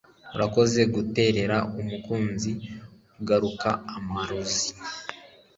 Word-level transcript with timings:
Urakoze 0.35 0.81
guterera 0.93 1.57
umukunzi 1.79 2.51
ugaruka 3.19 3.69
amarozi 3.97 4.69